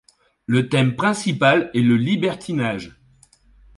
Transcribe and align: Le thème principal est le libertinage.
Le 0.47 0.67
thème 0.67 0.95
principal 0.95 1.69
est 1.75 1.81
le 1.81 1.95
libertinage. 1.95 2.97